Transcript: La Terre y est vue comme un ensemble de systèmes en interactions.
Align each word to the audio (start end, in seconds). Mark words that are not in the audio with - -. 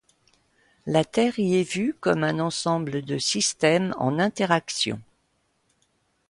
La 0.87 1.05
Terre 1.05 1.37
y 1.37 1.57
est 1.59 1.63
vue 1.73 1.93
comme 1.99 2.23
un 2.23 2.39
ensemble 2.39 3.03
de 3.03 3.19
systèmes 3.19 3.93
en 3.99 4.17
interactions. 4.17 4.99